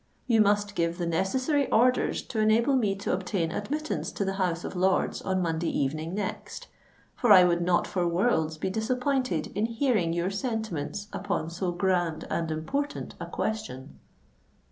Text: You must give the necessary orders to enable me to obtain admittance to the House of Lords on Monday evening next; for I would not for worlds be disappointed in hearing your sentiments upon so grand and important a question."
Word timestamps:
You 0.25 0.41
must 0.41 0.73
give 0.73 0.97
the 0.97 1.05
necessary 1.05 1.69
orders 1.71 2.23
to 2.23 2.39
enable 2.39 2.75
me 2.75 2.95
to 2.95 3.13
obtain 3.13 3.51
admittance 3.51 4.11
to 4.13 4.25
the 4.25 4.33
House 4.41 4.63
of 4.63 4.75
Lords 4.75 5.21
on 5.21 5.43
Monday 5.43 5.69
evening 5.69 6.15
next; 6.15 6.65
for 7.15 7.31
I 7.31 7.43
would 7.43 7.61
not 7.61 7.85
for 7.85 8.07
worlds 8.07 8.57
be 8.57 8.71
disappointed 8.71 9.51
in 9.53 9.67
hearing 9.67 10.11
your 10.11 10.31
sentiments 10.31 11.07
upon 11.13 11.51
so 11.51 11.71
grand 11.71 12.25
and 12.31 12.49
important 12.49 13.13
a 13.19 13.27
question." 13.27 13.99